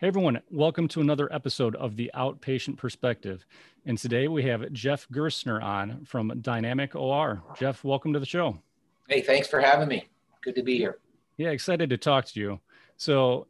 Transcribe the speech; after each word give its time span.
Hey 0.00 0.06
everyone, 0.06 0.40
welcome 0.50 0.88
to 0.88 1.02
another 1.02 1.30
episode 1.30 1.76
of 1.76 1.94
the 1.94 2.10
Outpatient 2.14 2.78
Perspective. 2.78 3.44
And 3.84 3.98
today 3.98 4.28
we 4.28 4.42
have 4.44 4.72
Jeff 4.72 5.06
Gerstner 5.10 5.62
on 5.62 6.06
from 6.06 6.30
DinamicOR. 6.30 7.42
Jeff, 7.58 7.84
welcome 7.84 8.14
to 8.14 8.18
the 8.18 8.24
show. 8.24 8.58
Hey, 9.08 9.20
thanks 9.20 9.46
for 9.46 9.60
having 9.60 9.88
me. 9.88 10.06
Good 10.42 10.54
to 10.54 10.62
be 10.62 10.78
here. 10.78 11.00
Yeah, 11.36 11.50
excited 11.50 11.90
to 11.90 11.98
talk 11.98 12.24
to 12.28 12.40
you. 12.40 12.60
So, 12.96 13.46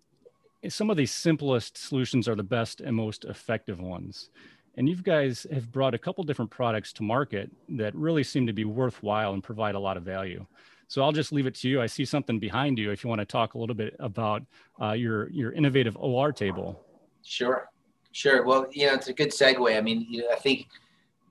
some 0.68 0.90
of 0.90 0.96
the 0.96 1.06
simplest 1.06 1.78
solutions 1.78 2.26
are 2.26 2.34
the 2.34 2.42
best 2.42 2.80
and 2.80 2.96
most 2.96 3.26
effective 3.26 3.78
ones. 3.78 4.30
And 4.76 4.88
you 4.88 4.96
guys 4.96 5.46
have 5.52 5.70
brought 5.70 5.94
a 5.94 5.98
couple 5.98 6.24
different 6.24 6.50
products 6.50 6.92
to 6.94 7.04
market 7.04 7.48
that 7.68 7.94
really 7.94 8.24
seem 8.24 8.48
to 8.48 8.52
be 8.52 8.64
worthwhile 8.64 9.34
and 9.34 9.44
provide 9.44 9.76
a 9.76 9.80
lot 9.80 9.96
of 9.96 10.02
value. 10.02 10.44
So 10.90 11.02
I'll 11.02 11.12
just 11.12 11.30
leave 11.30 11.46
it 11.46 11.54
to 11.54 11.68
you. 11.68 11.80
I 11.80 11.86
see 11.86 12.04
something 12.04 12.40
behind 12.40 12.76
you. 12.76 12.90
If 12.90 13.04
you 13.04 13.08
want 13.08 13.20
to 13.20 13.24
talk 13.24 13.54
a 13.54 13.58
little 13.58 13.76
bit 13.76 13.94
about 14.00 14.42
uh, 14.82 14.90
your 14.90 15.30
your 15.30 15.52
innovative 15.52 15.96
OR 15.96 16.32
table. 16.32 16.84
Sure, 17.24 17.68
sure. 18.10 18.44
Well, 18.44 18.66
you 18.72 18.88
know, 18.88 18.94
it's 18.94 19.06
a 19.06 19.12
good 19.12 19.28
segue. 19.28 19.78
I 19.78 19.80
mean, 19.80 20.04
you 20.10 20.22
know, 20.22 20.30
I 20.32 20.34
think 20.34 20.66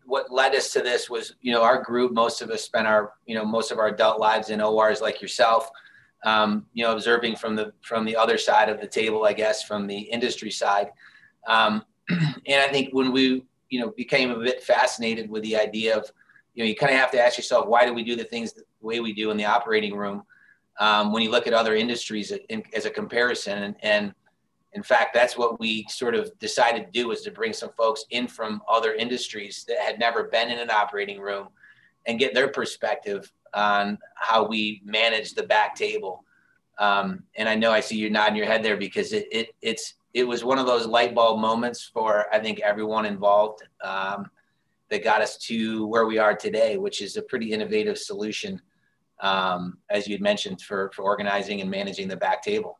what 0.05 0.31
led 0.31 0.55
us 0.55 0.71
to 0.71 0.81
this 0.81 1.09
was, 1.09 1.35
you 1.41 1.51
know, 1.51 1.61
our 1.61 1.84
group. 1.84 2.13
Most 2.13 2.41
of 2.41 2.49
us 2.51 2.63
spent 2.63 2.87
our, 2.87 3.11
you 3.25 3.35
know, 3.35 3.43
most 3.43 3.70
of 3.70 3.79
our 3.79 3.87
adult 3.87 4.17
lives 4.17 4.49
in 4.49 4.61
ORs, 4.61 5.01
like 5.01 5.21
yourself. 5.21 5.70
Um, 6.23 6.65
you 6.73 6.85
know, 6.85 6.93
observing 6.93 7.35
from 7.35 7.57
the 7.57 7.73
from 7.81 8.05
the 8.05 8.15
other 8.15 8.37
side 8.37 8.70
of 8.70 8.79
the 8.79 8.87
table, 8.87 9.26
I 9.26 9.34
guess, 9.34 9.63
from 9.63 9.87
the 9.87 9.99
industry 9.99 10.51
side. 10.51 10.91
Um, 11.48 11.84
and 12.09 12.62
I 12.62 12.70
think 12.70 12.93
when 12.93 13.12
we, 13.12 13.43
you 13.70 13.81
know, 13.81 13.89
became 13.98 14.31
a 14.31 14.39
bit 14.39 14.63
fascinated 14.63 15.29
with 15.29 15.43
the 15.43 15.57
idea 15.57 15.98
of 15.98 16.09
you 16.53 16.63
know, 16.63 16.67
you 16.67 16.76
kind 16.76 16.93
of 16.93 16.99
have 16.99 17.12
to 17.12 17.21
ask 17.21 17.37
yourself, 17.37 17.67
why 17.67 17.85
do 17.85 17.93
we 17.93 18.03
do 18.03 18.15
the 18.15 18.23
things 18.23 18.53
the 18.53 18.63
way 18.81 18.99
we 18.99 19.13
do 19.13 19.31
in 19.31 19.38
the 19.38 19.45
operating 19.45 19.95
room? 19.95 20.23
Um, 20.79 21.11
when 21.11 21.21
you 21.21 21.29
look 21.29 21.47
at 21.47 21.53
other 21.53 21.75
industries 21.75 22.31
in, 22.49 22.63
as 22.73 22.85
a 22.85 22.89
comparison, 22.89 23.63
and, 23.63 23.75
and 23.81 24.13
in 24.73 24.83
fact, 24.83 25.13
that's 25.13 25.37
what 25.37 25.59
we 25.59 25.85
sort 25.90 26.15
of 26.15 26.37
decided 26.40 26.85
to 26.85 26.91
do 26.91 27.07
was 27.07 27.21
to 27.23 27.31
bring 27.31 27.54
some 27.54 27.71
folks 27.77 28.05
in 28.12 28.27
from 28.27 28.62
other 28.70 28.93
industries 28.93 29.65
that 29.67 29.79
had 29.79 29.99
never 29.99 30.26
been 30.26 30.49
in 30.49 30.59
an 30.59 30.70
operating 30.70 31.20
room 31.20 31.49
and 32.05 32.20
get 32.20 32.34
their 32.34 32.48
perspective 32.48 33.31
on 33.54 33.98
how 34.15 34.48
we 34.48 34.82
manage 34.85 35.34
the 35.34 35.43
back 35.43 35.76
table. 35.76 36.23
Um, 36.77 37.23
and 37.35 37.49
I 37.49 37.55
know 37.55 37.71
I 37.71 37.82
see 37.82 37.98
you 37.98 38.09
nodding 38.09 38.37
your 38.37 38.45
head 38.45 38.63
there 38.63 38.77
because 38.77 39.11
it, 39.11 39.27
it 39.32 39.49
it's 39.61 39.95
it 40.13 40.23
was 40.23 40.43
one 40.43 40.57
of 40.59 40.65
those 40.65 40.87
light 40.87 41.13
bulb 41.13 41.39
moments 41.39 41.84
for 41.93 42.34
I 42.34 42.39
think 42.39 42.61
everyone 42.61 43.05
involved. 43.05 43.63
Um, 43.84 44.29
that 44.89 45.04
got 45.04 45.21
us 45.21 45.37
to 45.37 45.85
where 45.87 46.05
we 46.05 46.17
are 46.17 46.35
today, 46.35 46.77
which 46.77 47.01
is 47.01 47.15
a 47.15 47.21
pretty 47.21 47.51
innovative 47.51 47.98
solution, 47.98 48.61
um, 49.21 49.77
as 49.89 50.07
you'd 50.07 50.21
mentioned, 50.21 50.62
for, 50.62 50.91
for 50.93 51.03
organizing 51.03 51.62
and 51.62 51.70
managing 51.70 52.07
the 52.07 52.17
back 52.17 52.43
table. 52.43 52.79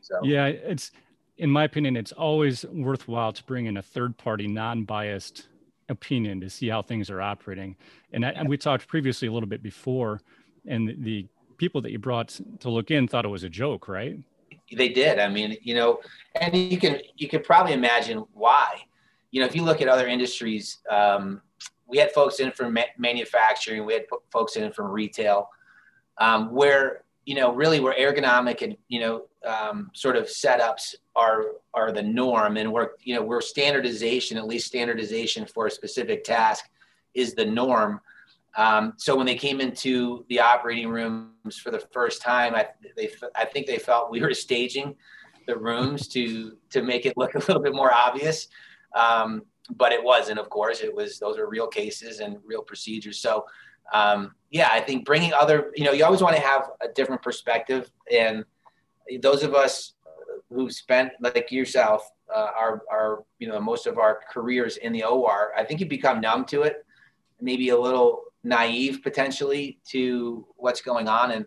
So 0.00 0.20
yeah, 0.22 0.46
it's 0.46 0.90
in 1.38 1.50
my 1.50 1.64
opinion, 1.64 1.96
it's 1.96 2.12
always 2.12 2.64
worthwhile 2.66 3.32
to 3.32 3.42
bring 3.44 3.66
in 3.66 3.76
a 3.76 3.82
third 3.82 4.16
party, 4.16 4.46
non 4.46 4.84
biased 4.84 5.48
opinion 5.88 6.40
to 6.40 6.50
see 6.50 6.68
how 6.68 6.82
things 6.82 7.10
are 7.10 7.20
operating. 7.20 7.76
And, 8.12 8.24
I, 8.24 8.30
and 8.30 8.48
we 8.48 8.56
talked 8.56 8.86
previously 8.88 9.28
a 9.28 9.32
little 9.32 9.48
bit 9.48 9.62
before, 9.62 10.20
and 10.66 10.94
the 11.04 11.26
people 11.56 11.80
that 11.82 11.92
you 11.92 11.98
brought 11.98 12.40
to 12.60 12.70
look 12.70 12.90
in 12.90 13.08
thought 13.08 13.24
it 13.24 13.28
was 13.28 13.44
a 13.44 13.48
joke, 13.48 13.88
right? 13.88 14.18
They 14.74 14.88
did. 14.88 15.18
I 15.18 15.28
mean, 15.28 15.56
you 15.62 15.74
know, 15.74 16.00
and 16.40 16.56
you 16.56 16.78
can 16.78 17.00
you 17.16 17.28
can 17.28 17.42
probably 17.42 17.72
imagine 17.72 18.24
why 18.32 18.82
you 19.32 19.40
know, 19.40 19.46
if 19.46 19.56
you 19.56 19.62
look 19.62 19.80
at 19.80 19.88
other 19.88 20.06
industries, 20.06 20.78
um, 20.90 21.40
we 21.92 21.98
had 21.98 22.10
folks 22.10 22.40
in 22.40 22.50
from 22.50 22.72
ma- 22.72 22.82
manufacturing, 22.98 23.84
we 23.84 23.92
had 23.92 24.06
folks 24.32 24.56
in 24.56 24.72
from 24.72 24.90
retail, 24.90 25.48
um, 26.18 26.50
where 26.50 27.04
you 27.26 27.36
know 27.36 27.54
really 27.54 27.78
where 27.78 27.94
ergonomic 27.94 28.62
and 28.62 28.76
you 28.88 28.98
know 28.98 29.26
um, 29.46 29.90
sort 29.92 30.16
of 30.16 30.24
setups 30.24 30.94
are 31.14 31.44
are 31.74 31.92
the 31.92 32.02
norm, 32.02 32.56
and 32.56 32.72
we're 32.72 32.90
you 33.04 33.14
know 33.14 33.22
where 33.22 33.42
standardization, 33.42 34.38
at 34.38 34.46
least 34.46 34.66
standardization 34.66 35.44
for 35.44 35.66
a 35.66 35.70
specific 35.70 36.24
task, 36.24 36.64
is 37.14 37.34
the 37.34 37.44
norm. 37.44 38.00
Um, 38.56 38.94
so 38.96 39.14
when 39.14 39.26
they 39.26 39.34
came 39.34 39.60
into 39.60 40.24
the 40.28 40.40
operating 40.40 40.88
rooms 40.88 41.58
for 41.58 41.70
the 41.70 41.78
first 41.78 42.20
time, 42.20 42.54
I, 42.54 42.68
they, 42.96 43.10
I 43.34 43.46
think 43.46 43.66
they 43.66 43.78
felt 43.78 44.10
we 44.10 44.20
were 44.20 44.34
staging 44.34 44.94
the 45.46 45.56
rooms 45.56 46.08
to 46.08 46.56
to 46.70 46.82
make 46.82 47.04
it 47.04 47.16
look 47.18 47.34
a 47.34 47.38
little 47.38 47.62
bit 47.62 47.74
more 47.74 47.92
obvious. 47.92 48.48
Um, 48.94 49.42
but 49.76 49.92
it 49.92 50.02
wasn't, 50.02 50.38
of 50.38 50.50
course. 50.50 50.80
It 50.80 50.94
was 50.94 51.18
those 51.18 51.38
are 51.38 51.48
real 51.48 51.66
cases 51.66 52.20
and 52.20 52.38
real 52.44 52.62
procedures. 52.62 53.18
So, 53.18 53.46
um, 53.92 54.34
yeah, 54.50 54.68
I 54.72 54.80
think 54.80 55.04
bringing 55.04 55.32
other, 55.32 55.72
you 55.74 55.84
know, 55.84 55.92
you 55.92 56.04
always 56.04 56.22
want 56.22 56.36
to 56.36 56.42
have 56.42 56.70
a 56.80 56.88
different 56.88 57.22
perspective. 57.22 57.90
And 58.12 58.44
those 59.20 59.42
of 59.42 59.54
us 59.54 59.94
who 60.50 60.70
spent, 60.70 61.12
like 61.20 61.50
yourself, 61.50 62.10
uh, 62.34 62.50
our, 62.58 62.82
our, 62.90 63.24
you 63.38 63.48
know, 63.48 63.60
most 63.60 63.86
of 63.86 63.98
our 63.98 64.20
careers 64.32 64.76
in 64.78 64.92
the 64.92 65.04
OR, 65.04 65.52
I 65.56 65.64
think 65.64 65.80
you 65.80 65.86
become 65.86 66.20
numb 66.20 66.44
to 66.46 66.62
it, 66.62 66.84
maybe 67.40 67.70
a 67.70 67.78
little 67.78 68.22
naive 68.44 69.02
potentially 69.02 69.78
to 69.88 70.46
what's 70.56 70.80
going 70.80 71.08
on. 71.08 71.32
And 71.32 71.46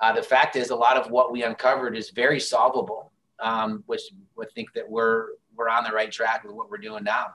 uh, 0.00 0.12
the 0.12 0.22
fact 0.22 0.56
is, 0.56 0.70
a 0.70 0.76
lot 0.76 0.96
of 0.96 1.10
what 1.10 1.30
we 1.30 1.42
uncovered 1.42 1.96
is 1.96 2.10
very 2.10 2.40
solvable, 2.40 3.12
um, 3.38 3.82
which 3.86 4.02
I 4.40 4.44
think 4.54 4.72
that 4.74 4.88
we're 4.88 5.28
we're 5.56 5.68
on 5.68 5.84
the 5.84 5.90
right 5.90 6.10
track 6.10 6.44
with 6.44 6.54
what 6.54 6.70
we're 6.70 6.78
doing 6.78 7.04
now. 7.04 7.34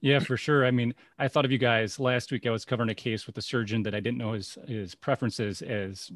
Yeah, 0.00 0.18
for 0.18 0.36
sure. 0.36 0.66
I 0.66 0.72
mean, 0.72 0.94
I 1.18 1.28
thought 1.28 1.44
of 1.44 1.52
you 1.52 1.58
guys 1.58 2.00
last 2.00 2.32
week. 2.32 2.46
I 2.46 2.50
was 2.50 2.64
covering 2.64 2.90
a 2.90 2.94
case 2.94 3.26
with 3.26 3.38
a 3.38 3.42
surgeon 3.42 3.84
that 3.84 3.94
I 3.94 4.00
didn't 4.00 4.18
know 4.18 4.32
his 4.32 4.58
his 4.66 4.94
preferences 4.94 5.62
as 5.62 6.10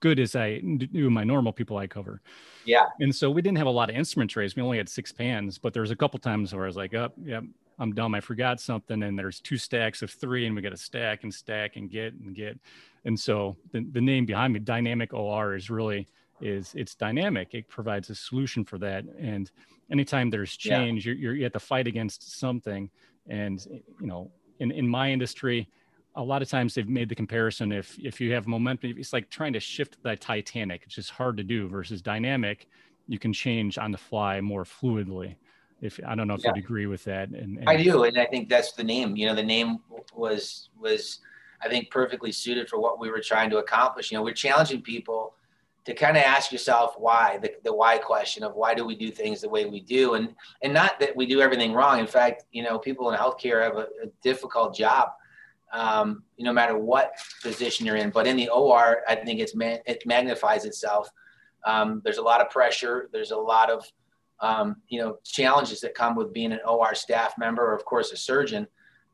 good 0.00 0.18
as 0.20 0.36
I 0.36 0.58
do 0.58 1.08
my 1.08 1.24
normal 1.24 1.52
people 1.52 1.78
I 1.78 1.86
cover. 1.86 2.20
Yeah. 2.66 2.86
And 3.00 3.14
so 3.14 3.30
we 3.30 3.40
didn't 3.40 3.58
have 3.58 3.66
a 3.66 3.70
lot 3.70 3.88
of 3.88 3.96
instrument 3.96 4.30
trays. 4.30 4.54
We 4.54 4.62
only 4.62 4.76
had 4.76 4.88
six 4.88 5.12
pans, 5.12 5.56
but 5.56 5.72
there 5.72 5.80
was 5.80 5.90
a 5.90 5.96
couple 5.96 6.18
times 6.18 6.54
where 6.54 6.64
I 6.64 6.66
was 6.66 6.76
like, 6.76 6.94
"Up, 6.94 7.14
oh, 7.18 7.22
yep, 7.24 7.44
I'm 7.78 7.94
dumb. 7.94 8.14
I 8.14 8.20
forgot 8.20 8.60
something." 8.60 9.02
And 9.02 9.18
there's 9.18 9.40
two 9.40 9.56
stacks 9.56 10.02
of 10.02 10.10
three, 10.10 10.46
and 10.46 10.54
we 10.54 10.60
got 10.60 10.70
to 10.70 10.76
stack 10.76 11.22
and 11.22 11.32
stack 11.32 11.76
and 11.76 11.90
get 11.90 12.12
and 12.12 12.34
get. 12.34 12.58
And 13.06 13.18
so 13.18 13.56
the 13.72 13.86
the 13.92 14.00
name 14.00 14.26
behind 14.26 14.52
me, 14.52 14.60
DinamicOR, 14.60 15.56
is 15.56 15.70
really 15.70 16.06
is 16.42 16.74
it's 16.74 16.94
dynamic. 16.94 17.54
It 17.54 17.68
provides 17.68 18.10
a 18.10 18.14
solution 18.14 18.64
for 18.64 18.76
that. 18.78 19.04
And 19.18 19.50
anytime 19.90 20.30
there's 20.30 20.56
change, 20.56 21.06
yeah. 21.06 21.12
you're, 21.12 21.20
you're, 21.20 21.34
you 21.34 21.44
have 21.44 21.52
to 21.52 21.60
fight 21.60 21.86
against 21.86 22.38
something. 22.38 22.90
And, 23.28 23.64
you 24.00 24.06
know, 24.06 24.30
in, 24.60 24.70
in 24.70 24.88
my 24.88 25.10
industry, 25.10 25.68
a 26.16 26.22
lot 26.22 26.42
of 26.42 26.48
times 26.48 26.74
they've 26.74 26.88
made 26.88 27.08
the 27.08 27.14
comparison 27.14 27.70
if 27.72 27.98
if 28.02 28.20
you 28.20 28.32
have 28.32 28.46
momentum 28.46 28.94
it's 28.96 29.12
like 29.12 29.28
trying 29.30 29.52
to 29.52 29.60
shift 29.60 30.02
the 30.02 30.16
titanic 30.16 30.82
it's 30.84 30.94
just 30.94 31.10
hard 31.10 31.36
to 31.36 31.44
do 31.44 31.68
versus 31.68 32.02
dynamic 32.02 32.68
you 33.06 33.18
can 33.18 33.32
change 33.32 33.78
on 33.78 33.92
the 33.92 33.98
fly 33.98 34.40
more 34.40 34.64
fluidly 34.64 35.36
if 35.82 36.00
i 36.06 36.14
don't 36.14 36.26
know 36.26 36.34
if 36.34 36.42
yeah. 36.42 36.52
you'd 36.54 36.64
agree 36.64 36.86
with 36.86 37.04
that 37.04 37.28
and, 37.28 37.58
and, 37.58 37.68
i 37.68 37.76
do 37.76 38.04
and 38.04 38.18
i 38.18 38.24
think 38.24 38.48
that's 38.48 38.72
the 38.72 38.82
name 38.82 39.14
you 39.14 39.26
know 39.26 39.34
the 39.34 39.42
name 39.42 39.78
was 40.14 40.70
was 40.80 41.20
i 41.62 41.68
think 41.68 41.90
perfectly 41.90 42.32
suited 42.32 42.68
for 42.68 42.80
what 42.80 42.98
we 42.98 43.10
were 43.10 43.20
trying 43.20 43.50
to 43.50 43.58
accomplish 43.58 44.10
you 44.10 44.16
know 44.16 44.22
we're 44.22 44.32
challenging 44.32 44.80
people 44.80 45.34
to 45.86 45.94
kind 45.94 46.16
of 46.16 46.22
ask 46.24 46.52
yourself 46.52 46.94
why 46.98 47.38
the, 47.40 47.52
the 47.64 47.72
why 47.72 47.96
question 47.96 48.42
of 48.42 48.54
why 48.54 48.74
do 48.74 48.84
we 48.84 48.96
do 48.96 49.10
things 49.10 49.40
the 49.40 49.48
way 49.48 49.64
we 49.64 49.80
do? 49.80 50.14
And 50.14 50.34
and 50.62 50.74
not 50.74 51.00
that 51.00 51.16
we 51.16 51.26
do 51.26 51.40
everything 51.40 51.72
wrong. 51.72 52.00
In 52.00 52.06
fact 52.06 52.44
you 52.52 52.62
know 52.62 52.78
people 52.78 53.10
in 53.10 53.18
healthcare 53.18 53.62
have 53.62 53.76
a, 53.76 53.86
a 54.02 54.08
difficult 54.22 54.74
job 54.76 55.10
um, 55.72 56.22
no 56.38 56.52
matter 56.52 56.78
what 56.78 57.12
position 57.42 57.86
you're 57.86 57.96
in. 57.96 58.10
But 58.10 58.26
in 58.26 58.36
the 58.36 58.48
or 58.48 59.02
i 59.08 59.14
think 59.14 59.40
it's 59.40 59.54
man, 59.54 59.78
it 59.86 60.04
magnifies 60.06 60.64
itself. 60.64 61.08
Um, 61.64 62.00
there's 62.04 62.18
a 62.18 62.22
lot 62.22 62.40
of 62.40 62.50
pressure. 62.50 63.08
There's 63.12 63.32
a 63.32 63.36
lot 63.36 63.70
of 63.70 63.90
um, 64.40 64.76
you 64.88 65.00
know 65.00 65.18
challenges 65.24 65.80
that 65.80 65.94
come 65.94 66.14
with 66.14 66.32
being 66.32 66.52
an 66.52 66.60
or 66.66 66.94
staff 66.94 67.34
member 67.38 67.64
or 67.64 67.74
of 67.74 67.84
course 67.84 68.12
a 68.12 68.16
surgeon. 68.16 68.66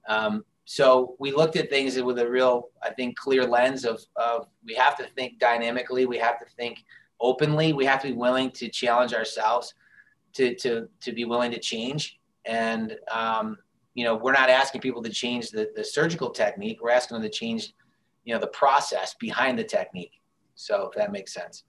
Um, 0.08 0.44
so 0.64 1.16
we 1.18 1.32
looked 1.32 1.56
at 1.56 1.68
things 1.68 2.00
with 2.00 2.18
a 2.18 2.28
real, 2.28 2.68
I 2.82 2.90
think, 2.90 3.16
clear 3.16 3.44
lens 3.44 3.84
of, 3.84 4.00
of 4.16 4.46
we 4.64 4.74
have 4.74 4.96
to 4.98 5.04
think 5.04 5.38
dynamically, 5.38 6.06
we 6.06 6.18
have 6.18 6.38
to 6.38 6.46
think 6.56 6.84
openly, 7.20 7.72
we 7.72 7.84
have 7.84 8.00
to 8.02 8.08
be 8.08 8.14
willing 8.14 8.50
to 8.52 8.68
challenge 8.68 9.12
ourselves, 9.12 9.74
to 10.34 10.54
to 10.56 10.88
to 11.00 11.12
be 11.12 11.24
willing 11.24 11.50
to 11.50 11.58
change. 11.58 12.20
And 12.44 12.96
um, 13.10 13.58
you 13.94 14.04
know, 14.04 14.16
we're 14.16 14.32
not 14.32 14.50
asking 14.50 14.80
people 14.80 15.02
to 15.02 15.10
change 15.10 15.50
the, 15.50 15.70
the 15.74 15.84
surgical 15.84 16.30
technique; 16.30 16.78
we're 16.80 16.90
asking 16.90 17.16
them 17.16 17.22
to 17.22 17.30
change, 17.30 17.74
you 18.24 18.32
know, 18.32 18.40
the 18.40 18.46
process 18.48 19.14
behind 19.14 19.58
the 19.58 19.64
technique. 19.64 20.12
So 20.54 20.88
if 20.90 20.96
that 20.96 21.12
makes 21.12 21.34
sense. 21.34 21.64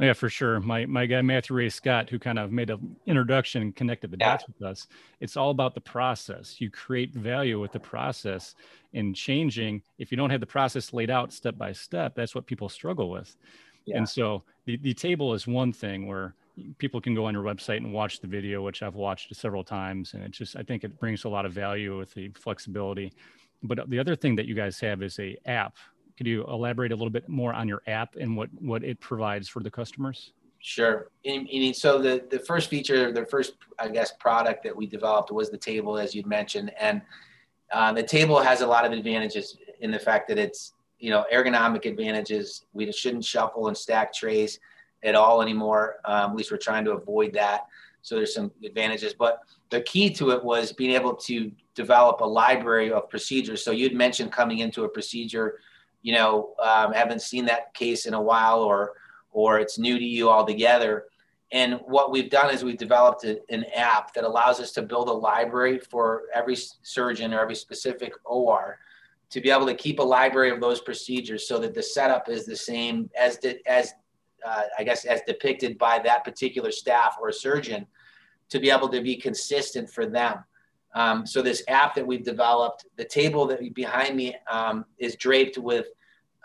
Yeah, 0.00 0.12
for 0.12 0.28
sure. 0.28 0.60
My 0.60 0.86
my 0.86 1.06
guy 1.06 1.20
Matthew 1.22 1.56
Ray 1.56 1.68
Scott, 1.68 2.08
who 2.08 2.20
kind 2.20 2.38
of 2.38 2.52
made 2.52 2.70
an 2.70 2.96
introduction 3.06 3.62
and 3.62 3.74
connected 3.74 4.12
the 4.12 4.16
yeah. 4.20 4.36
dots 4.36 4.44
with 4.46 4.62
us. 4.62 4.86
It's 5.20 5.36
all 5.36 5.50
about 5.50 5.74
the 5.74 5.80
process. 5.80 6.60
You 6.60 6.70
create 6.70 7.12
value 7.12 7.60
with 7.60 7.72
the 7.72 7.80
process 7.80 8.54
and 8.94 9.14
changing. 9.14 9.82
If 9.98 10.12
you 10.12 10.16
don't 10.16 10.30
have 10.30 10.40
the 10.40 10.46
process 10.46 10.92
laid 10.92 11.10
out 11.10 11.32
step 11.32 11.58
by 11.58 11.72
step, 11.72 12.14
that's 12.14 12.34
what 12.34 12.46
people 12.46 12.68
struggle 12.68 13.10
with. 13.10 13.36
Yeah. 13.86 13.98
And 13.98 14.08
so 14.08 14.44
the, 14.66 14.76
the 14.76 14.94
table 14.94 15.34
is 15.34 15.48
one 15.48 15.72
thing 15.72 16.06
where 16.06 16.34
people 16.78 17.00
can 17.00 17.14
go 17.14 17.24
on 17.24 17.34
your 17.34 17.42
website 17.42 17.78
and 17.78 17.92
watch 17.92 18.20
the 18.20 18.28
video, 18.28 18.62
which 18.62 18.82
I've 18.82 18.94
watched 18.94 19.34
several 19.34 19.64
times. 19.64 20.14
And 20.14 20.22
it 20.22 20.30
just 20.30 20.54
I 20.54 20.62
think 20.62 20.84
it 20.84 21.00
brings 21.00 21.24
a 21.24 21.28
lot 21.28 21.44
of 21.44 21.52
value 21.52 21.98
with 21.98 22.14
the 22.14 22.28
flexibility. 22.36 23.12
But 23.64 23.90
the 23.90 23.98
other 23.98 24.14
thing 24.14 24.36
that 24.36 24.46
you 24.46 24.54
guys 24.54 24.78
have 24.78 25.02
is 25.02 25.18
a 25.18 25.36
app 25.46 25.74
could 26.18 26.26
you 26.26 26.44
elaborate 26.48 26.90
a 26.90 26.96
little 26.96 27.10
bit 27.10 27.28
more 27.28 27.54
on 27.54 27.68
your 27.68 27.80
app 27.86 28.16
and 28.16 28.36
what 28.36 28.50
what 28.60 28.82
it 28.82 28.98
provides 28.98 29.48
for 29.48 29.62
the 29.62 29.70
customers? 29.70 30.32
Sure. 30.58 31.10
And, 31.24 31.48
and 31.48 31.76
so 31.76 31.98
the, 31.98 32.24
the 32.28 32.40
first 32.40 32.68
feature, 32.68 33.12
the 33.12 33.24
first, 33.24 33.54
I 33.78 33.88
guess, 33.88 34.12
product 34.18 34.64
that 34.64 34.74
we 34.74 34.86
developed 34.86 35.30
was 35.30 35.50
the 35.50 35.56
table, 35.56 35.96
as 35.96 36.16
you'd 36.16 36.26
mentioned. 36.26 36.72
And 36.80 37.00
uh, 37.72 37.92
the 37.92 38.02
table 38.02 38.40
has 38.40 38.60
a 38.60 38.66
lot 38.66 38.84
of 38.84 38.90
advantages 38.90 39.56
in 39.80 39.92
the 39.92 39.98
fact 40.00 40.26
that 40.28 40.38
it's, 40.38 40.74
you 40.98 41.10
know, 41.10 41.24
ergonomic 41.32 41.86
advantages. 41.86 42.64
We 42.72 42.90
shouldn't 42.90 43.24
shuffle 43.24 43.68
and 43.68 43.76
stack 43.76 44.12
trays 44.12 44.58
at 45.04 45.14
all 45.14 45.40
anymore. 45.40 46.00
Um, 46.04 46.32
at 46.32 46.36
least 46.36 46.50
we're 46.50 46.56
trying 46.56 46.84
to 46.86 46.92
avoid 46.92 47.32
that. 47.34 47.66
So 48.02 48.16
there's 48.16 48.34
some 48.34 48.50
advantages. 48.64 49.14
But 49.14 49.38
the 49.70 49.82
key 49.82 50.10
to 50.14 50.30
it 50.32 50.42
was 50.42 50.72
being 50.72 50.90
able 50.90 51.14
to 51.14 51.52
develop 51.76 52.20
a 52.20 52.24
library 52.24 52.90
of 52.90 53.08
procedures. 53.08 53.62
So 53.64 53.70
you'd 53.70 53.94
mentioned 53.94 54.32
coming 54.32 54.58
into 54.58 54.82
a 54.82 54.88
procedure, 54.88 55.60
you 56.02 56.14
know, 56.14 56.54
um, 56.62 56.92
haven't 56.92 57.22
seen 57.22 57.44
that 57.46 57.74
case 57.74 58.06
in 58.06 58.14
a 58.14 58.22
while 58.22 58.60
or 58.60 58.92
or 59.30 59.58
it's 59.58 59.78
new 59.78 59.98
to 59.98 60.04
you 60.04 60.30
altogether. 60.30 61.04
And 61.52 61.80
what 61.84 62.10
we've 62.10 62.30
done 62.30 62.52
is 62.52 62.62
we've 62.62 62.78
developed 62.78 63.24
a, 63.24 63.40
an 63.50 63.64
app 63.74 64.12
that 64.14 64.24
allows 64.24 64.60
us 64.60 64.72
to 64.72 64.82
build 64.82 65.08
a 65.08 65.12
library 65.12 65.78
for 65.78 66.24
every 66.34 66.56
surgeon 66.82 67.32
or 67.32 67.40
every 67.40 67.54
specific 67.54 68.12
OR 68.24 68.78
to 69.30 69.40
be 69.40 69.50
able 69.50 69.66
to 69.66 69.74
keep 69.74 69.98
a 69.98 70.02
library 70.02 70.50
of 70.50 70.60
those 70.60 70.80
procedures 70.80 71.46
so 71.46 71.58
that 71.58 71.74
the 71.74 71.82
setup 71.82 72.28
is 72.28 72.46
the 72.46 72.56
same 72.56 73.10
as 73.18 73.38
the, 73.38 73.58
as 73.70 73.92
uh, 74.46 74.62
I 74.78 74.84
guess 74.84 75.04
as 75.04 75.20
depicted 75.26 75.78
by 75.78 75.98
that 76.00 76.24
particular 76.24 76.70
staff 76.70 77.16
or 77.20 77.32
surgeon 77.32 77.86
to 78.50 78.58
be 78.58 78.70
able 78.70 78.88
to 78.88 79.02
be 79.02 79.16
consistent 79.16 79.90
for 79.90 80.06
them. 80.06 80.44
Um, 80.94 81.26
so 81.26 81.42
this 81.42 81.62
app 81.68 81.94
that 81.94 82.06
we've 82.06 82.24
developed, 82.24 82.86
the 82.96 83.04
table 83.04 83.46
that 83.46 83.74
behind 83.74 84.16
me 84.16 84.34
um, 84.50 84.84
is 84.98 85.16
draped 85.16 85.58
with 85.58 85.86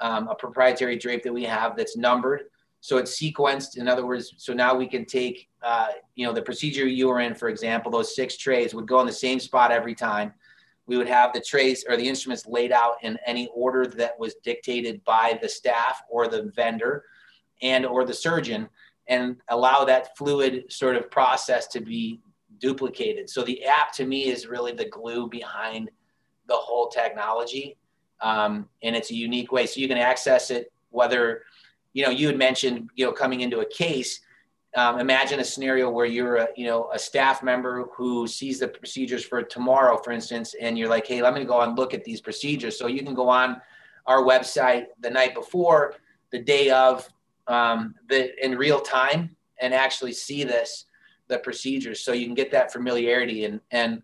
um, 0.02 0.28
a 0.28 0.36
proprietary 0.36 0.98
drape 0.98 1.24
that 1.24 1.34
we 1.34 1.44
have 1.44 1.76
that's 1.78 1.96
numbered. 1.96 2.44
So 2.82 2.98
it's 2.98 3.18
sequenced. 3.18 3.78
In 3.78 3.88
other 3.88 4.06
words, 4.06 4.34
so 4.38 4.54
now 4.54 4.76
we 4.76 4.88
can 4.88 5.06
take, 5.06 5.48
uh, 5.62 5.90
you 6.16 6.26
know, 6.26 6.34
the 6.34 6.42
procedure 6.42 6.86
you 6.86 7.08
were 7.08 7.22
in, 7.22 7.34
for 7.34 7.48
example, 7.48 7.90
those 7.90 8.14
six 8.14 8.36
trays 8.36 8.74
would 8.74 8.88
go 8.88 9.00
in 9.00 9.06
the 9.06 9.14
same 9.14 9.40
spot 9.40 9.72
every 9.72 9.96
time. 9.96 10.34
We 10.86 10.98
would 10.98 11.08
have 11.08 11.32
the 11.32 11.40
trays 11.40 11.86
or 11.88 11.96
the 11.96 12.08
instruments 12.08 12.46
laid 12.46 12.74
out 12.74 12.96
in 13.02 13.18
any 13.26 13.48
order 13.56 13.86
that 13.86 14.20
was 14.20 14.36
dictated 14.44 15.02
by 15.06 15.40
the 15.42 15.48
staff 15.48 16.02
or 16.10 16.28
the 16.28 16.52
vendor 16.54 17.06
and 17.62 17.86
or 17.86 18.04
the 18.04 18.14
surgeon 18.14 18.68
and 19.08 19.38
allow 19.48 19.86
that 19.86 20.18
fluid 20.18 20.66
sort 20.72 20.98
of 20.98 21.10
process 21.10 21.68
to 21.68 21.80
be 21.80 22.20
duplicated. 22.68 23.26
So 23.30 23.40
the 23.44 23.58
app 23.80 23.90
to 24.00 24.06
me 24.06 24.20
is 24.34 24.48
really 24.56 24.74
the 24.82 24.90
glue 24.98 25.24
behind 25.40 25.84
the 26.48 26.60
whole 26.66 26.88
technology. 26.88 27.78
Um, 28.22 28.52
and 28.82 28.96
it's 28.96 29.12
a 29.12 29.16
unique 29.16 29.52
way. 29.52 29.66
So 29.68 29.82
you 29.82 29.88
can 29.88 29.98
access 29.98 30.50
it 30.58 30.72
whether 31.00 31.24
you 31.94 32.04
know, 32.04 32.10
you 32.10 32.28
had 32.28 32.38
mentioned, 32.38 32.90
you 32.96 33.06
know, 33.06 33.12
coming 33.12 33.42
into 33.42 33.60
a 33.60 33.66
case, 33.66 34.22
um, 34.76 35.00
imagine 35.00 35.40
a 35.40 35.44
scenario 35.44 35.90
where 35.90 36.08
you're 36.08 36.38
a, 36.38 36.48
you 36.56 36.66
know, 36.66 36.90
a 36.92 36.98
staff 36.98 37.44
member 37.44 37.86
who 37.96 38.28
sees 38.28 38.60
the 38.60 38.68
procedures 38.68 39.24
for 39.24 39.44
tomorrow, 39.44 39.98
for 40.04 40.12
instance, 40.12 40.56
and 40.60 40.78
you're 40.78 40.90
like, 40.90 41.06
hey, 41.06 41.22
let 41.22 41.34
me 41.36 41.46
go 41.46 41.62
and 41.62 41.78
look 41.78 41.94
at 41.94 42.04
these 42.04 42.22
procedures. 42.22 42.78
So 42.80 42.88
you 42.88 43.04
can 43.04 43.14
go 43.14 43.30
on 43.30 43.62
our 44.08 44.24
website 44.24 44.86
the 45.00 45.12
night 45.12 45.36
before, 45.36 45.96
the 46.32 46.40
day 46.40 46.72
of, 46.72 47.08
um, 47.48 47.94
the 48.10 48.22
in 48.44 48.58
real 48.58 48.82
time, 48.82 49.36
and 49.62 49.74
actually 49.74 50.14
see 50.14 50.44
this, 50.44 50.86
the 51.28 51.40
procedures, 51.40 52.02
so 52.02 52.12
you 52.12 52.26
can 52.26 52.36
get 52.36 52.52
that 52.52 52.72
familiarity 52.72 53.46
and 53.46 53.60
and 53.72 54.04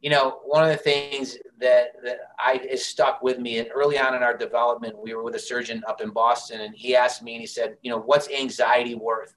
you 0.00 0.10
know, 0.10 0.40
one 0.44 0.62
of 0.62 0.70
the 0.70 0.76
things 0.76 1.38
that, 1.60 1.94
that 2.04 2.18
I 2.38 2.60
is 2.68 2.84
stuck 2.84 3.22
with 3.22 3.38
me, 3.38 3.58
and 3.58 3.68
early 3.74 3.98
on 3.98 4.14
in 4.14 4.22
our 4.22 4.36
development, 4.36 4.96
we 4.96 5.14
were 5.14 5.24
with 5.24 5.34
a 5.34 5.40
surgeon 5.40 5.82
up 5.88 6.00
in 6.00 6.10
Boston, 6.10 6.60
and 6.60 6.74
he 6.74 6.94
asked 6.94 7.22
me, 7.22 7.34
and 7.34 7.40
he 7.40 7.46
said, 7.46 7.76
you 7.82 7.90
know, 7.90 7.98
what's 7.98 8.30
anxiety 8.30 8.94
worth 8.94 9.34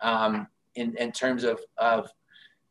um, 0.00 0.46
in, 0.76 0.96
in 0.96 1.12
terms 1.12 1.44
of, 1.44 1.60
of 1.76 2.10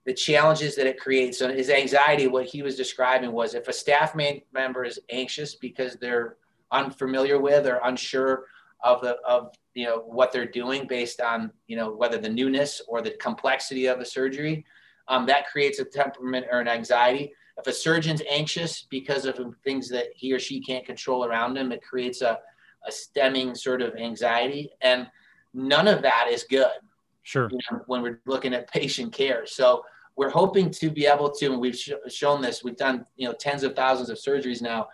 the 0.05 0.13
challenges 0.13 0.75
that 0.75 0.87
it 0.87 0.99
creates? 0.99 1.37
So 1.37 1.53
his 1.53 1.69
anxiety, 1.69 2.25
what 2.25 2.47
he 2.47 2.63
was 2.63 2.75
describing 2.75 3.31
was 3.31 3.53
if 3.53 3.67
a 3.67 3.73
staff 3.73 4.15
member 4.51 4.83
is 4.83 4.99
anxious 5.11 5.53
because 5.53 5.97
they're 5.97 6.37
unfamiliar 6.71 7.39
with 7.39 7.67
or 7.67 7.81
unsure 7.83 8.45
of 8.83 9.01
the 9.01 9.17
of 9.27 9.53
you 9.73 9.85
know 9.85 9.99
what 9.99 10.31
they're 10.31 10.45
doing 10.45 10.87
based 10.87 11.21
on 11.21 11.51
you 11.67 11.75
know 11.75 11.91
whether 11.91 12.17
the 12.17 12.29
newness 12.29 12.81
or 12.87 13.01
the 13.01 13.11
complexity 13.11 13.85
of 13.85 13.99
the 13.99 14.05
surgery 14.05 14.65
um, 15.07 15.25
that 15.25 15.47
creates 15.47 15.79
a 15.79 15.85
temperament 15.85 16.45
or 16.49 16.59
an 16.59 16.67
anxiety. 16.67 17.33
If 17.57 17.67
a 17.67 17.73
surgeon's 17.73 18.21
anxious 18.29 18.87
because 18.89 19.25
of 19.25 19.37
things 19.63 19.89
that 19.89 20.07
he 20.15 20.33
or 20.33 20.39
she 20.39 20.61
can't 20.61 20.85
control 20.85 21.25
around 21.25 21.57
him, 21.57 21.71
it 21.71 21.83
creates 21.83 22.21
a, 22.21 22.39
a 22.87 22.91
stemming 22.91 23.53
sort 23.53 23.81
of 23.81 23.95
anxiety. 23.95 24.71
And 24.81 25.07
none 25.53 25.87
of 25.87 26.01
that 26.01 26.27
is 26.31 26.45
good. 26.49 26.71
Sure. 27.23 27.49
You 27.51 27.59
know, 27.69 27.81
when 27.87 28.01
we're 28.01 28.21
looking 28.25 28.53
at 28.53 28.71
patient 28.71 29.13
care. 29.13 29.45
So 29.45 29.83
we're 30.15 30.29
hoping 30.29 30.71
to 30.71 30.89
be 30.89 31.05
able 31.05 31.29
to, 31.29 31.45
and 31.47 31.59
we've 31.59 31.77
sh- 31.77 31.91
shown 32.07 32.41
this, 32.41 32.63
we've 32.63 32.77
done, 32.77 33.05
you 33.15 33.27
know, 33.27 33.35
tens 33.37 33.63
of 33.63 33.75
thousands 33.75 34.09
of 34.09 34.17
surgeries 34.17 34.61
now 34.61 34.87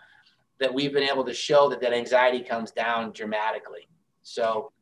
that 0.60 0.72
we've 0.72 0.92
been 0.92 1.02
able 1.02 1.24
to 1.24 1.34
show 1.34 1.68
that 1.68 1.80
that 1.80 1.92
anxiety 1.92 2.42
comes 2.42 2.70
down 2.70 3.12
dramatically. 3.12 3.88
So, 4.22 4.72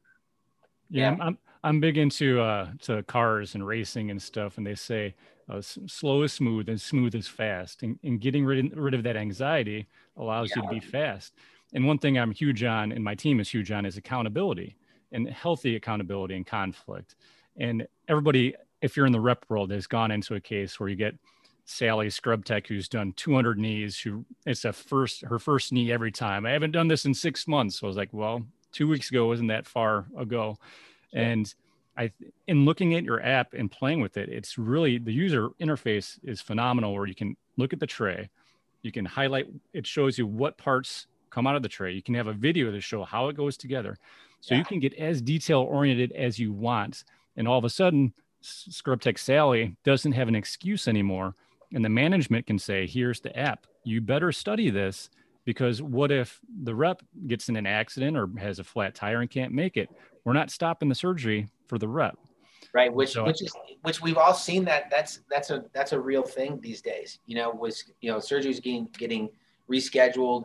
yeah, 0.90 1.16
yeah. 1.16 1.24
I'm, 1.24 1.38
I'm 1.62 1.80
big 1.80 1.98
into 1.98 2.40
uh, 2.40 2.70
to 2.82 3.02
cars 3.04 3.54
and 3.54 3.66
racing 3.66 4.10
and 4.10 4.20
stuff, 4.20 4.58
and 4.58 4.66
they 4.66 4.74
say 4.74 5.14
uh, 5.48 5.60
slow 5.60 6.22
is 6.22 6.32
smooth 6.32 6.68
and 6.68 6.80
smooth 6.80 7.14
is 7.14 7.28
fast, 7.28 7.82
and, 7.82 7.98
and 8.02 8.20
getting 8.20 8.44
rid 8.44 8.72
of, 8.72 8.78
rid 8.78 8.94
of 8.94 9.02
that 9.02 9.16
anxiety 9.16 9.86
allows 10.16 10.50
yeah. 10.50 10.62
you 10.62 10.68
to 10.68 10.68
be 10.68 10.80
fast. 10.80 11.34
And 11.74 11.86
one 11.86 11.98
thing 11.98 12.18
I'm 12.18 12.30
huge 12.30 12.62
on, 12.62 12.92
and 12.92 13.02
my 13.02 13.14
team 13.14 13.40
is 13.40 13.48
huge 13.48 13.70
on, 13.72 13.84
is 13.84 13.96
accountability 13.96 14.76
and 15.12 15.28
healthy 15.28 15.76
accountability 15.76 16.36
and 16.36 16.46
conflict. 16.46 17.16
And 17.56 17.86
everybody, 18.08 18.54
if 18.82 18.96
you're 18.96 19.06
in 19.06 19.12
the 19.12 19.20
rep 19.20 19.44
world, 19.48 19.70
has 19.72 19.86
gone 19.86 20.10
into 20.10 20.34
a 20.34 20.40
case 20.40 20.78
where 20.78 20.88
you 20.88 20.96
get 20.96 21.14
Sally 21.66 22.08
Scrub 22.08 22.44
Tech, 22.44 22.68
who's 22.68 22.88
done 22.88 23.12
200 23.12 23.58
knees. 23.58 23.98
Who 23.98 24.24
it's 24.46 24.64
a 24.64 24.72
first 24.72 25.22
her 25.22 25.38
first 25.38 25.72
knee 25.72 25.92
every 25.92 26.12
time. 26.12 26.46
I 26.46 26.52
haven't 26.52 26.70
done 26.70 26.88
this 26.88 27.04
in 27.04 27.12
six 27.12 27.46
months. 27.46 27.80
So 27.80 27.86
I 27.86 27.88
was 27.88 27.96
like, 27.96 28.12
well, 28.12 28.42
two 28.72 28.88
weeks 28.88 29.10
ago 29.10 29.26
wasn't 29.26 29.48
that 29.48 29.66
far 29.66 30.06
ago. 30.16 30.56
And 31.12 31.52
I, 31.96 32.12
in 32.46 32.64
looking 32.64 32.94
at 32.94 33.04
your 33.04 33.20
app 33.20 33.52
and 33.52 33.70
playing 33.70 34.00
with 34.00 34.16
it, 34.16 34.28
it's 34.28 34.56
really 34.56 34.98
the 34.98 35.12
user 35.12 35.48
interface 35.60 36.18
is 36.22 36.40
phenomenal. 36.40 36.94
Where 36.94 37.06
you 37.06 37.16
can 37.16 37.36
look 37.56 37.72
at 37.72 37.80
the 37.80 37.86
tray, 37.86 38.30
you 38.82 38.92
can 38.92 39.04
highlight. 39.04 39.48
It 39.72 39.86
shows 39.86 40.16
you 40.18 40.26
what 40.26 40.56
parts 40.58 41.08
come 41.30 41.48
out 41.48 41.56
of 41.56 41.62
the 41.62 41.68
tray. 41.68 41.92
You 41.92 42.02
can 42.02 42.14
have 42.14 42.28
a 42.28 42.32
video 42.32 42.70
to 42.70 42.80
show 42.80 43.02
how 43.02 43.28
it 43.28 43.36
goes 43.36 43.56
together, 43.56 43.98
so 44.40 44.54
yeah. 44.54 44.60
you 44.60 44.64
can 44.64 44.78
get 44.78 44.94
as 44.94 45.20
detail 45.20 45.60
oriented 45.60 46.12
as 46.12 46.38
you 46.38 46.52
want. 46.52 47.02
And 47.36 47.48
all 47.48 47.58
of 47.58 47.64
a 47.64 47.70
sudden, 47.70 48.14
Scrub 48.40 49.00
Tech 49.00 49.18
Sally 49.18 49.74
doesn't 49.82 50.12
have 50.12 50.28
an 50.28 50.36
excuse 50.36 50.86
anymore, 50.86 51.34
and 51.76 51.84
the 51.84 51.88
management 51.88 52.48
can 52.48 52.58
say, 52.58 52.88
"Here's 52.88 53.20
the 53.20 53.38
app. 53.38 53.68
You 53.84 54.00
better 54.00 54.32
study 54.32 54.70
this." 54.70 55.10
Because 55.44 55.80
what 55.80 56.10
if 56.10 56.40
the 56.64 56.74
rep 56.74 57.02
gets 57.28 57.48
in 57.48 57.54
an 57.54 57.68
accident 57.68 58.16
or 58.16 58.28
has 58.36 58.58
a 58.58 58.64
flat 58.64 58.96
tire 58.96 59.20
and 59.20 59.30
can't 59.30 59.52
make 59.52 59.76
it? 59.76 59.88
we're 60.26 60.32
not 60.32 60.50
stopping 60.50 60.90
the 60.90 60.94
surgery 60.94 61.46
for 61.68 61.78
the 61.78 61.88
rep 61.88 62.18
right 62.74 62.92
which 62.92 63.12
so, 63.12 63.24
which 63.24 63.40
is 63.40 63.54
which 63.82 64.02
we've 64.02 64.18
all 64.18 64.34
seen 64.34 64.64
that 64.64 64.90
that's 64.90 65.20
that's 65.30 65.50
a 65.50 65.64
that's 65.72 65.92
a 65.92 66.00
real 66.00 66.22
thing 66.22 66.60
these 66.60 66.82
days 66.82 67.20
you 67.24 67.34
know 67.34 67.50
was 67.50 67.92
you 68.02 68.10
know 68.10 68.18
surgeries 68.18 68.60
getting 68.60 68.88
getting 68.98 69.30
rescheduled 69.70 70.44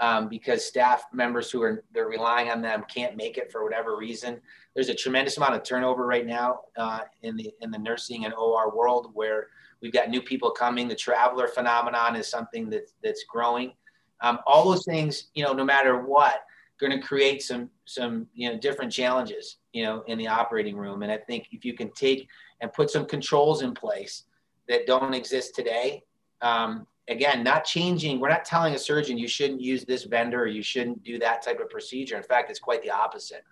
um, 0.00 0.28
because 0.28 0.64
staff 0.64 1.04
members 1.12 1.50
who 1.50 1.62
are 1.62 1.84
they're 1.92 2.08
relying 2.08 2.50
on 2.50 2.60
them 2.60 2.84
can't 2.92 3.16
make 3.16 3.38
it 3.38 3.50
for 3.50 3.62
whatever 3.62 3.96
reason. 3.96 4.40
There's 4.74 4.88
a 4.88 4.94
tremendous 4.94 5.36
amount 5.36 5.54
of 5.54 5.62
turnover 5.62 6.06
right 6.06 6.26
now 6.26 6.60
uh, 6.76 7.00
in 7.22 7.36
the 7.36 7.52
in 7.60 7.70
the 7.70 7.78
nursing 7.78 8.24
and 8.24 8.34
or 8.34 8.74
world 8.74 9.10
where 9.14 9.48
we've 9.80 9.92
got 9.92 10.10
new 10.10 10.22
people 10.22 10.50
coming. 10.50 10.88
The 10.88 10.94
traveler 10.94 11.48
phenomenon 11.48 12.16
is 12.16 12.28
something 12.28 12.70
that 12.70 12.90
that's 13.02 13.24
growing. 13.24 13.72
Um, 14.20 14.38
all 14.46 14.68
those 14.68 14.84
things 14.84 15.28
you 15.34 15.44
know 15.44 15.52
no 15.52 15.64
matter 15.64 16.00
what 16.00 16.44
going 16.80 16.92
to 16.92 17.06
create 17.06 17.42
some 17.42 17.70
some 17.84 18.26
you 18.34 18.50
know 18.50 18.58
different 18.58 18.92
challenges 18.92 19.58
you 19.72 19.84
know 19.84 20.02
in 20.06 20.18
the 20.18 20.26
operating 20.26 20.76
room. 20.76 21.02
And 21.02 21.12
i 21.12 21.16
think 21.16 21.48
if 21.52 21.64
you 21.64 21.74
can 21.74 21.90
take 21.92 22.28
and 22.60 22.72
put 22.72 22.90
some 22.90 23.06
controls 23.06 23.62
in 23.62 23.74
place 23.74 24.24
that 24.68 24.86
don't 24.86 25.14
exist 25.14 25.54
today 25.54 26.02
um, 26.42 26.86
again 27.08 27.42
not 27.42 27.64
changing 27.64 28.18
we're 28.18 28.28
not 28.28 28.44
telling 28.44 28.74
a 28.74 28.78
surgeon 28.78 29.18
you 29.18 29.28
shouldn't 29.28 29.60
use 29.60 29.84
this 29.84 30.04
vendor 30.04 30.42
or 30.42 30.46
you 30.46 30.62
shouldn't 30.62 31.02
do 31.02 31.18
that 31.18 31.42
type 31.42 31.60
of 31.60 31.68
procedure 31.68 32.16
in 32.16 32.22
fact 32.22 32.50
it's 32.50 32.58
quite 32.58 32.82
the 32.82 32.90
opposite 32.90 33.44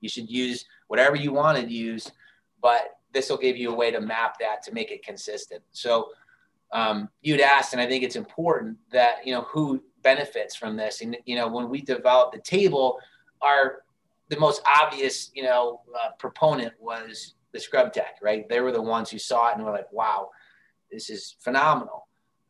you 0.00 0.08
should 0.08 0.30
use 0.30 0.64
whatever 0.88 1.16
you 1.16 1.32
want 1.32 1.58
to 1.58 1.72
use 1.72 2.10
but 2.60 2.96
this 3.12 3.28
will 3.28 3.36
give 3.36 3.56
you 3.56 3.70
a 3.70 3.74
way 3.74 3.90
to 3.90 4.00
map 4.00 4.38
that 4.38 4.62
to 4.62 4.72
make 4.72 4.90
it 4.90 5.04
consistent 5.04 5.62
so 5.72 6.08
um, 6.72 7.08
you'd 7.20 7.40
asked 7.40 7.72
and 7.72 7.82
i 7.82 7.86
think 7.86 8.02
it's 8.04 8.16
important 8.16 8.76
that 8.90 9.26
you 9.26 9.32
know 9.32 9.42
who 9.42 9.82
benefits 10.02 10.54
from 10.54 10.76
this. 10.76 11.00
And 11.00 11.16
you 11.24 11.36
know, 11.36 11.48
when 11.48 11.68
we 11.68 11.80
developed 11.80 12.34
the 12.34 12.40
table, 12.40 12.98
our 13.40 13.82
the 14.28 14.38
most 14.38 14.62
obvious 14.66 15.30
you 15.34 15.42
know 15.42 15.80
uh, 15.94 16.10
proponent 16.18 16.72
was 16.80 17.34
the 17.52 17.60
Scrub 17.60 17.92
Tech, 17.92 18.16
right? 18.22 18.48
They 18.48 18.60
were 18.60 18.72
the 18.72 18.82
ones 18.82 19.10
who 19.10 19.18
saw 19.18 19.50
it 19.50 19.56
and 19.56 19.64
were 19.64 19.72
like, 19.72 19.92
"Wow, 19.92 20.30
this 20.90 21.10
is 21.10 21.36
phenomenal." 21.40 22.01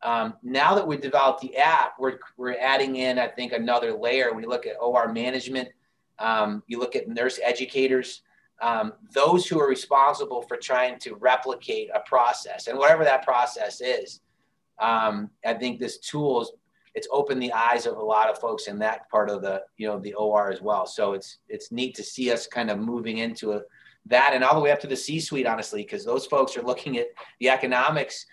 Um, 0.03 0.33
now 0.43 0.75
that 0.75 0.85
we've 0.85 1.01
developed 1.01 1.41
the 1.41 1.55
app, 1.57 1.93
we're 1.97 2.19
we're 2.37 2.57
adding 2.59 2.97
in, 2.97 3.17
I 3.17 3.27
think, 3.27 3.53
another 3.53 3.93
layer. 3.93 4.29
You 4.39 4.49
look 4.49 4.65
at 4.67 4.75
OR 4.81 5.11
management, 5.11 5.69
um, 6.19 6.61
you 6.67 6.77
look 6.79 6.95
at 6.95 7.07
nurse 7.07 7.39
educators. 7.43 8.21
um, 8.61 8.93
those 9.13 9.45
who 9.47 9.59
are 9.59 9.67
responsible 9.67 10.41
for 10.41 10.57
trying 10.57 10.97
to 10.99 11.15
replicate 11.15 11.89
a 11.93 11.99
process 12.01 12.67
and 12.67 12.77
whatever 12.77 13.03
that 13.03 13.23
process 13.25 13.81
is. 13.81 14.21
Um, 14.79 15.29
I 15.45 15.53
think 15.53 15.79
this 15.79 15.97
tool 15.99 16.41
is 16.41 16.51
it's 16.95 17.07
opened 17.11 17.41
the 17.41 17.51
eyes 17.51 17.87
of 17.87 17.97
a 17.97 18.01
lot 18.01 18.29
of 18.29 18.39
folks 18.39 18.67
in 18.67 18.77
that 18.79 19.09
part 19.09 19.29
of 19.29 19.41
the 19.41 19.63
you 19.77 19.87
know 19.87 19.99
the 19.99 20.13
OR 20.13 20.51
as 20.51 20.61
well. 20.61 20.85
So 20.85 21.13
it's 21.13 21.39
it's 21.49 21.71
neat 21.71 21.95
to 21.95 22.03
see 22.03 22.31
us 22.31 22.47
kind 22.47 22.69
of 22.69 22.79
moving 22.79 23.17
into 23.17 23.53
a, 23.53 23.61
that 24.05 24.31
and 24.33 24.43
all 24.43 24.55
the 24.55 24.61
way 24.61 24.71
up 24.71 24.79
to 24.81 24.87
the 24.87 24.95
C-suite, 24.95 25.47
honestly, 25.47 25.81
because 25.81 26.05
those 26.05 26.25
folks 26.25 26.55
are 26.57 26.61
looking 26.61 26.97
at 26.97 27.07
the 27.39 27.49
economics 27.49 28.25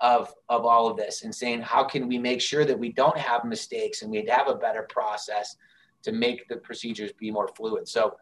of 0.00 0.32
of 0.48 0.64
all 0.64 0.86
of 0.86 0.96
this 0.96 1.24
and 1.24 1.34
saying 1.34 1.60
how 1.60 1.82
can 1.82 2.06
we 2.06 2.18
make 2.18 2.40
sure 2.40 2.64
that 2.64 2.78
we 2.78 2.92
don't 2.92 3.18
have 3.18 3.44
mistakes 3.44 4.02
and 4.02 4.10
we 4.10 4.24
have 4.26 4.48
a 4.48 4.54
better 4.54 4.82
process 4.82 5.56
to 6.02 6.12
make 6.12 6.48
the 6.48 6.56
procedures 6.56 7.12
be 7.12 7.30
more 7.30 7.48
fluid. 7.48 7.88
So 7.88 8.16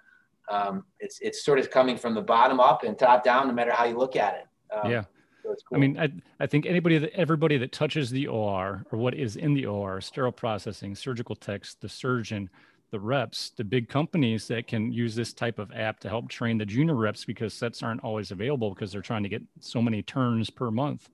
um, 0.50 0.84
it's 1.00 1.18
it's 1.20 1.44
sort 1.44 1.58
of 1.58 1.70
coming 1.70 1.96
from 1.96 2.14
the 2.14 2.22
bottom 2.22 2.60
up 2.60 2.82
and 2.84 2.98
top 2.98 3.24
down, 3.24 3.48
no 3.48 3.54
matter 3.54 3.72
how 3.72 3.84
you 3.84 3.96
look 3.96 4.16
at 4.16 4.34
it. 4.34 4.74
Um, 4.74 4.90
yeah. 4.90 5.04
So 5.42 5.54
cool. 5.68 5.76
I 5.76 5.78
mean, 5.78 5.98
I, 5.98 6.10
I 6.40 6.46
think 6.46 6.66
anybody 6.66 6.98
that 6.98 7.12
everybody 7.14 7.56
that 7.58 7.72
touches 7.72 8.10
the 8.10 8.26
OR 8.26 8.84
or 8.90 8.98
what 8.98 9.14
is 9.14 9.36
in 9.36 9.54
the 9.54 9.66
OR, 9.66 10.00
sterile 10.00 10.32
processing, 10.32 10.94
surgical 10.94 11.36
techs, 11.36 11.74
the 11.74 11.88
surgeon, 11.88 12.50
the 12.90 12.98
reps, 12.98 13.50
the 13.50 13.64
big 13.64 13.88
companies 13.88 14.48
that 14.48 14.66
can 14.66 14.92
use 14.92 15.14
this 15.14 15.32
type 15.32 15.58
of 15.58 15.72
app 15.72 16.00
to 16.00 16.08
help 16.08 16.28
train 16.28 16.58
the 16.58 16.66
junior 16.66 16.94
reps 16.94 17.24
because 17.24 17.52
sets 17.52 17.82
aren't 17.82 18.02
always 18.02 18.30
available 18.30 18.70
because 18.70 18.92
they're 18.92 19.02
trying 19.02 19.22
to 19.22 19.28
get 19.28 19.42
so 19.60 19.82
many 19.82 20.02
turns 20.02 20.50
per 20.50 20.70
month. 20.70 21.08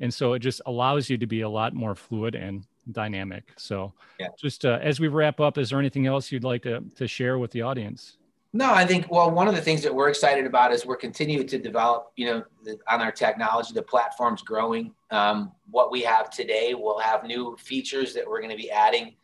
And 0.00 0.12
so 0.12 0.32
it 0.34 0.40
just 0.40 0.60
allows 0.66 1.10
you 1.10 1.18
to 1.18 1.26
be 1.26 1.40
a 1.40 1.48
lot 1.48 1.74
more 1.74 1.94
fluid 1.94 2.34
and 2.34 2.64
dynamic. 2.92 3.52
So 3.56 3.92
yeah. 4.18 4.28
just 4.38 4.64
uh, 4.64 4.78
as 4.80 5.00
we 5.00 5.08
wrap 5.08 5.40
up, 5.40 5.58
is 5.58 5.70
there 5.70 5.78
anything 5.78 6.06
else 6.06 6.30
you'd 6.30 6.44
like 6.44 6.62
to, 6.62 6.84
to 6.96 7.06
share 7.06 7.38
with 7.38 7.50
the 7.50 7.62
audience? 7.62 8.16
No, 8.54 8.72
I 8.72 8.86
think 8.86 9.10
well, 9.10 9.30
one 9.30 9.46
of 9.46 9.54
the 9.54 9.60
things 9.60 9.82
that 9.82 9.94
we're 9.94 10.08
excited 10.08 10.46
about 10.46 10.72
is 10.72 10.86
we're 10.86 10.96
continuing 10.96 11.46
to 11.48 11.58
develop. 11.58 12.12
You 12.16 12.26
know, 12.26 12.44
the, 12.64 12.78
on 12.88 13.02
our 13.02 13.12
technology, 13.12 13.74
the 13.74 13.82
platform's 13.82 14.40
growing. 14.40 14.94
Um, 15.10 15.52
what 15.70 15.90
we 15.92 16.00
have 16.02 16.30
today, 16.30 16.72
we'll 16.74 16.98
have 16.98 17.24
new 17.24 17.56
features 17.58 18.14
that 18.14 18.26
we're 18.26 18.40
going 18.40 18.50
to 18.50 18.56
be 18.56 18.70
adding. 18.70 19.16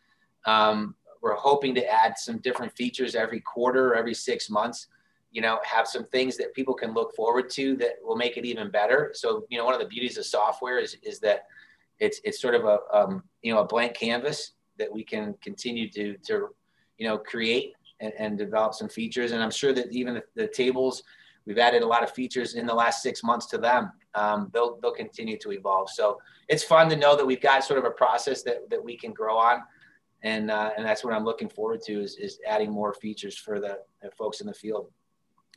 Um, 0.45 0.93
we're 1.23 1.35
hoping 1.35 1.73
to 1.73 1.91
add 1.91 2.19
some 2.19 2.37
different 2.37 2.71
features 2.73 3.15
every 3.15 3.39
quarter 3.39 3.89
or 3.89 3.95
every 3.95 4.13
six 4.13 4.47
months. 4.47 4.87
You 5.35 5.41
know, 5.41 5.59
have 5.63 5.85
some 5.85 6.05
things 6.05 6.37
that 6.37 6.53
people 6.53 6.73
can 6.73 6.93
look 6.93 7.13
forward 7.13 7.49
to 7.51 7.75
that 7.77 7.95
will 8.01 8.15
make 8.15 8.37
it 8.37 8.45
even 8.45 8.71
better. 8.71 9.11
So, 9.13 9.45
you 9.49 9.57
know, 9.57 9.65
one 9.65 9.73
of 9.73 9.81
the 9.81 9.87
beauties 9.87 10.17
of 10.17 10.25
software 10.25 10.79
is 10.79 10.95
is 11.03 11.19
that 11.19 11.43
it's 11.99 12.21
it's 12.23 12.41
sort 12.41 12.55
of 12.55 12.63
a 12.65 12.79
um, 12.93 13.23
you 13.41 13.53
know 13.53 13.59
a 13.59 13.65
blank 13.65 13.95
canvas 13.95 14.53
that 14.77 14.91
we 14.91 15.03
can 15.03 15.35
continue 15.41 15.89
to 15.91 16.15
to 16.27 16.47
you 16.97 17.07
know 17.07 17.17
create 17.17 17.73
and, 17.99 18.13
and 18.17 18.37
develop 18.37 18.73
some 18.73 18.89
features. 18.89 19.31
And 19.31 19.41
I'm 19.41 19.51
sure 19.51 19.73
that 19.73 19.91
even 19.91 20.15
the, 20.15 20.23
the, 20.35 20.47
tables, 20.47 21.03
we've 21.45 21.57
added 21.57 21.81
a 21.81 21.87
lot 21.87 22.03
of 22.03 22.11
features 22.11 22.55
in 22.55 22.65
the 22.65 22.73
last 22.73 23.01
six 23.01 23.23
months 23.23 23.45
to 23.47 23.57
them. 23.57 23.91
Um, 24.13 24.49
they'll, 24.53 24.79
they'll 24.81 24.93
continue 24.93 25.37
to 25.39 25.51
evolve. 25.51 25.89
So 25.89 26.19
it's 26.47 26.63
fun 26.63 26.89
to 26.89 26.95
know 26.95 27.15
that 27.15 27.25
we've 27.25 27.41
got 27.41 27.63
sort 27.63 27.79
of 27.79 27.85
a 27.85 27.91
process 27.91 28.43
that, 28.43 28.69
that 28.69 28.83
we 28.83 28.97
can 28.97 29.13
grow 29.13 29.37
on. 29.37 29.61
And, 30.23 30.49
uh, 30.49 30.71
and 30.77 30.85
that's 30.85 31.03
what 31.03 31.13
I'm 31.13 31.23
looking 31.23 31.49
forward 31.49 31.81
to 31.85 32.01
is, 32.01 32.17
is 32.17 32.39
adding 32.47 32.71
more 32.71 32.93
features 32.93 33.37
for 33.37 33.59
the, 33.59 33.79
the 34.01 34.09
folks 34.11 34.41
in 34.41 34.47
the 34.47 34.53
field. 34.53 34.91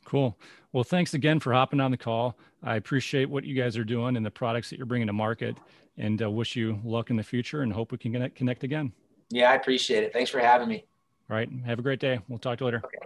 Cool. 0.09 0.35
Well, 0.73 0.83
thanks 0.83 1.13
again 1.13 1.39
for 1.39 1.53
hopping 1.53 1.79
on 1.79 1.91
the 1.91 1.97
call. 1.97 2.35
I 2.63 2.77
appreciate 2.77 3.29
what 3.29 3.43
you 3.43 3.53
guys 3.53 3.77
are 3.77 3.83
doing 3.83 4.17
and 4.17 4.25
the 4.25 4.31
products 4.31 4.71
that 4.71 4.77
you're 4.77 4.87
bringing 4.87 5.05
to 5.05 5.13
market 5.13 5.55
and 5.99 6.19
uh, 6.23 6.31
wish 6.31 6.55
you 6.55 6.79
luck 6.83 7.11
in 7.11 7.15
the 7.15 7.21
future 7.21 7.61
and 7.61 7.71
hope 7.71 7.91
we 7.91 7.99
can 7.99 8.11
connect, 8.11 8.35
connect 8.35 8.63
again. 8.63 8.91
Yeah, 9.29 9.51
I 9.51 9.53
appreciate 9.53 10.03
it. 10.03 10.11
Thanks 10.11 10.31
for 10.31 10.39
having 10.39 10.67
me. 10.67 10.83
All 11.29 11.37
right. 11.37 11.47
Have 11.63 11.77
a 11.77 11.83
great 11.83 11.99
day. 11.99 12.19
We'll 12.27 12.39
talk 12.39 12.57
to 12.57 12.63
you 12.63 12.65
later. 12.65 12.81
Okay. 12.83 12.97